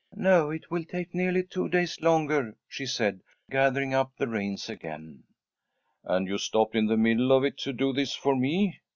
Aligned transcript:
"No, 0.15 0.49
it 0.49 0.71
will 0.71 0.83
take 0.83 1.13
nearly 1.13 1.43
two 1.43 1.69
days 1.69 2.01
longer," 2.01 2.57
she 2.67 2.87
said, 2.87 3.21
gathering 3.51 3.93
up 3.93 4.11
the 4.17 4.27
reins 4.27 4.67
again. 4.67 5.25
"And 6.03 6.27
you 6.27 6.39
stopped 6.39 6.73
in 6.75 6.87
the 6.87 6.97
middle 6.97 7.31
of 7.31 7.43
it 7.43 7.59
to 7.59 7.71
do 7.71 7.93
this 7.93 8.15
for 8.15 8.35
me!" 8.35 8.79